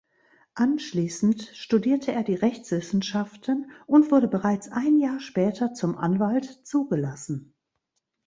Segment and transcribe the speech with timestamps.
[0.55, 7.53] Anschließend studierte er die Rechtswissenschaften und wurde bereits ein Jahr später zum Anwalt zugelassen.